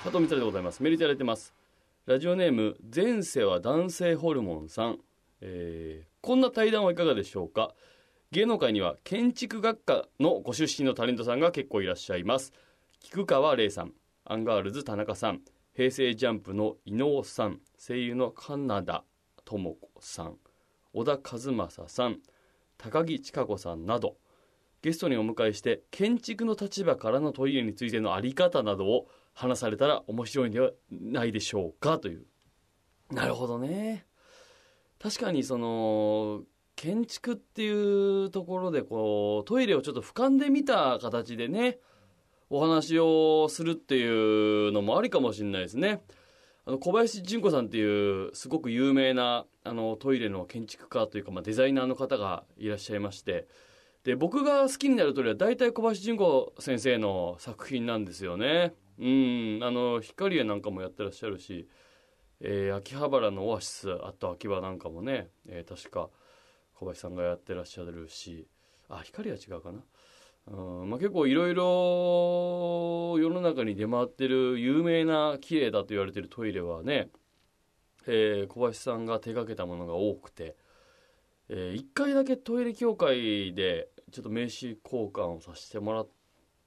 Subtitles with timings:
[0.00, 0.80] 佐藤光でございます。
[0.80, 1.52] メールいただいてます。
[2.06, 4.98] ラジオネーム前世は男性ホルモンさん、
[5.40, 7.74] えーこんな対談はいかがでしょうか。
[8.30, 12.52] 芸能界には建築学科のご出身のタレントさんが結構いらっしゃいます。
[13.00, 13.92] 菊川怜さん
[14.24, 15.40] アンガールズ田中さん。
[15.74, 17.58] 平成ジャンプの伊能さん。
[17.84, 19.02] 声優の金田
[19.44, 20.36] 朋子さん。
[20.92, 22.20] 小田和正さん。
[22.76, 24.16] 高木千佳子さんなど。
[24.80, 29.08] ゲストにお迎えして建築の立場からのトイレについてのあり方などを
[29.38, 32.26] 話されたら面白いんではないでしょうかという。
[33.12, 34.04] なるほどね。
[34.98, 36.42] 確かにその
[36.74, 41.78] 建築っていうところでこうトイレをちょっと俯瞰で見た形でね
[42.50, 46.02] お話をするっていうのもありかもしれないですね。
[46.66, 53.46] あの小林純子さんっていうすごく有名なあのトイレの建築家というか、まあ、デザイナーの方がいらっしゃいまして。
[54.02, 58.74] で僕が好きになるトイレは大体小林純子先生の作品なんですよね。
[58.98, 61.68] うんあの光栄なんかもやってらっしゃるし、
[62.40, 66.10] えー秋葉原のオアシスあと秋葉なんかもね、えー確か
[66.74, 68.46] 小林さんがやってらっしゃるし
[68.88, 69.80] あ光は違うかな。
[70.48, 77.10] うんまあ、結構いろいろ世の中に出回ってる有名な綺麗だと言われてるトイレはね、
[78.06, 80.56] えー小林さんが手掛けたものが多くて、
[81.48, 86.08] え1回だけトイレ協会でちょっと名刺交換をさせてもらっ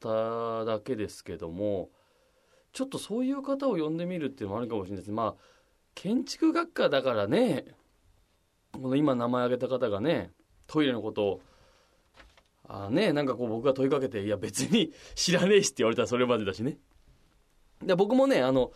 [0.00, 1.90] ただけですけども
[2.76, 5.10] ちょっとそういう方を呼んでみるっていうのもあるかもしれないです。
[5.10, 5.34] まあ
[5.94, 7.64] 建築学科だからね
[8.70, 10.30] この今名前挙げた方がね
[10.66, 11.40] トイレのことを
[12.68, 16.76] あねなんかこう僕が問いかけて「いや別に 知らねえし」って言われたらそれまでだしね。
[17.82, 18.74] で僕もねあの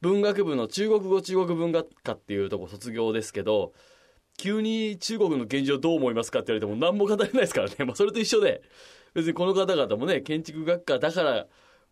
[0.00, 3.72] 文学部の中国語中国文学科っていうとこ卒業ですけど
[4.38, 8.62] 急に中国の現状どう思いますかって言われても何も語れないですからね、まあ、それと一緒で
[9.12, 11.48] 別にこの方々もね建築学科だから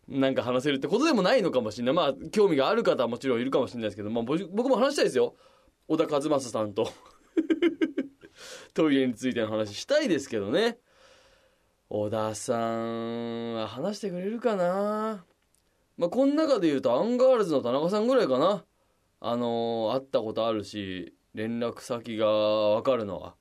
[0.09, 1.93] なんか話せるってことでもないのかもしれない。
[1.93, 5.35] まあ興味がある方はもちろんいるかもしれないですけど、まあ、僕も話したいですよ。
[5.87, 6.91] 小田和正さんと。
[8.73, 10.79] トイレについての話したいですけどね。
[11.89, 15.25] 小田さんは話してくれるかな？
[15.97, 18.65] まあこの中で言うとアンガールズの田中さんぐらいかな。
[19.21, 23.35] あの会ったことあるし連絡先が分かるのは。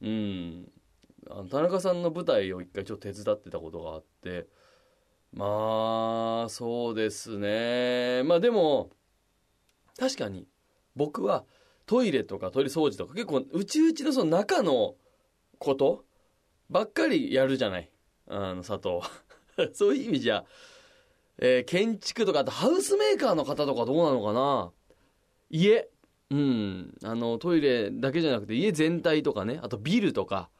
[0.00, 0.72] うん。
[1.28, 4.46] あの田中さんの舞台を一回ちょっと手伝ってたことがあって。
[5.34, 8.22] まあそうですね。
[8.24, 8.90] まあでも
[9.98, 10.46] 確かに
[10.94, 11.44] 僕は
[11.86, 14.94] トイレとかトイレ掃除とか結構うちうちのその中の
[15.58, 16.04] こと
[16.68, 17.90] ばっかりやるじゃない。
[18.28, 19.00] あの佐藤
[19.74, 20.44] そういう意味じゃ、
[21.38, 24.72] えー建築とかあとハウスメーカーの方とかどうなのかな。
[25.50, 25.88] 家。
[26.30, 26.94] うん。
[27.04, 29.60] あのトイレだけじゃなくて家全体とかね。
[29.62, 30.50] あとビルとか。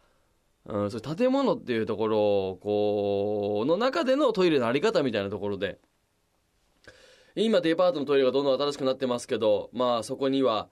[0.67, 2.17] うん、そういう建物っていうところ
[2.63, 5.79] こうの中でのトイレのあり方みたいなところで。
[7.35, 10.69] 今デパートのトイレがどんどん新しくなってますけどまあそこには、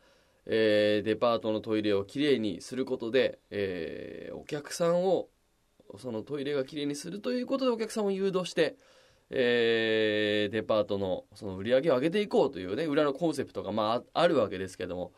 [0.47, 5.29] えーデパートのトイレをきれいにすることで、えーお客さんを
[5.99, 8.77] そのトイレがきれいにするということでお客さんを誘導して、
[9.31, 15.13] えーデパートのその売り上げを上げていこうというね裏のコンセプトがまあああるわけですけども。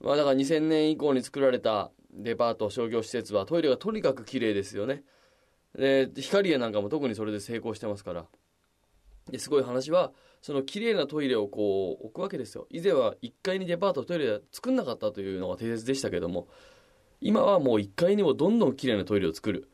[0.00, 5.04] まあだから2000年以降に作られたデパート商業施設はトイレがとにかく綺麗ですよね。
[5.74, 8.26] で光栄なんかも特にそれで成功してますから。
[9.30, 12.66] ですごい話はその綺麗なトイレをこう置くわけですよ。
[12.70, 16.48] 以前は1階にデパートトイレ作んなかったというのが定説でしたけども
[17.20, 19.68] 今はもう1階にもどんどん綺麗なトイレを作る。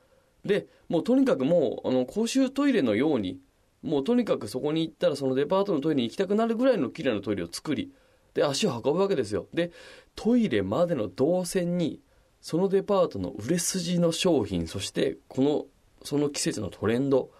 [0.44, 3.40] でもうとにかくもうあの公衆トイレのように
[3.82, 7.92] もうとにかくそこに行ったらそのデパートのトイレに行きたくなるぐらいの綺麗なトイレを作り
[8.34, 9.48] で足を運ぶわけですよ。
[9.54, 9.72] で
[10.14, 12.00] トイレまでの動線に
[12.40, 15.66] そのデパートの売れ筋の商品そしてこの
[16.04, 17.30] その季節のトレンド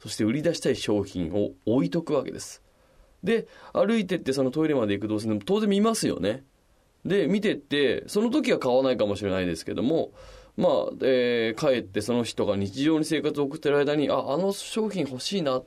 [0.00, 2.62] そして売り出したい商品を置いとくわけです。
[3.24, 6.44] で歩いてってそのトイレまで行く動線でも当然見ますよね。
[7.04, 10.10] で見てってその時は買わないかもしれないですけども
[10.56, 10.70] まあ、
[11.02, 15.62] えー帰ってその人が日常に生活を送ってる間にああの商品欲しいな。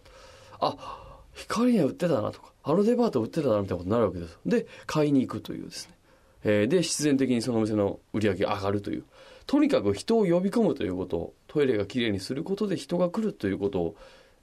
[0.60, 0.98] あ
[1.34, 4.38] 光には売ってたなとかあのデパート売ってたなみたいなことになるわけです。
[4.46, 5.96] で買いに行くというですね、
[6.44, 9.04] えーで必然的にそのお店の売り上げが上がるという。
[9.48, 11.34] とにかく人を呼び込むということ。
[11.48, 13.96] トイレがきれいにすることで人が来るということを、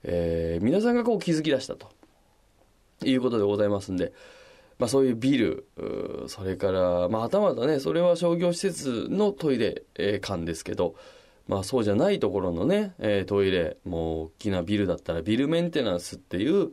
[0.04, 1.88] えー皆さんがこう気づき出したと。
[3.04, 4.12] いうことでございますんで、
[4.78, 5.66] まあ、そういうビル
[6.26, 10.94] それから、まあ、はたまたねそれは商業施設のトイレ、え間ですけど、
[11.46, 13.76] まあ、そうじゃないところのね、えトイレ。
[13.84, 16.72] もう大きなビルだったらビルメンテナンスっていう、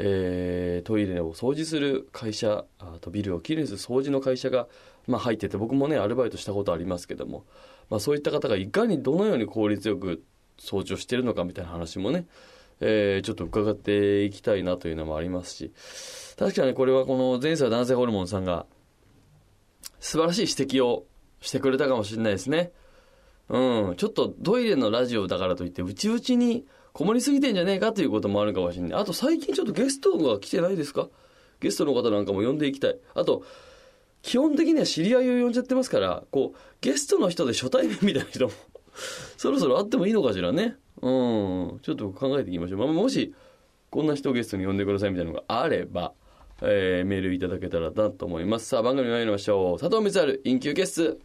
[0.00, 2.64] えートイレを掃除する会社
[3.00, 4.68] とビルをきれいにする掃除の会社が、
[5.08, 7.44] まあ、入ってて僕もねアルバイトしたことありますけども、
[7.90, 10.22] まあ、そういった方がいかにどのように効率よく
[10.58, 12.26] 掃除をしてるのかみたいな話もね、
[12.80, 15.72] えー、ちょっと伺っていきたいなというのもありますし、
[16.38, 18.66] 確かにこれはこの前世男性ホルモンさんが、
[20.00, 21.06] 素晴らしい指摘を
[21.40, 22.72] してくれたかもしれないですね。
[23.48, 26.66] うん、ちょっとトイレのラジオだからといって、うちうちに
[26.98, 29.00] こもりすぎてんじゃねえかということもあるかもしれない。
[29.00, 31.08] あと最近ちょっとゲストが来てないですか？
[31.60, 32.98] ゲストの方なんかも呼んでいきたい。
[33.14, 33.44] あと、
[34.22, 38.52] 基本的には知り合いを呼んじゃってますから、こう、ゲストの人で初対面みたいな人も
[39.38, 40.74] そろそろあってもいいのかしらね。
[41.00, 42.78] うん、ちょっと考えていきましょう。
[42.80, 43.32] まあ、もし、
[43.90, 46.14] こんな人をゲストに呼んでくださいみたいなのがあれば、
[46.62, 48.66] えー、メールいただけたらなと思います。
[48.66, 49.78] さあ、番組参りましょう。
[49.78, 51.18] 佐藤光春、インキューケス。